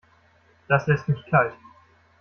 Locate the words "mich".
1.07-1.23